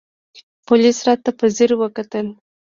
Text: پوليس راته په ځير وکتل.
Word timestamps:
پوليس 0.65 0.97
راته 1.07 1.29
په 1.39 1.45
ځير 1.55 1.71
وکتل. 1.81 2.27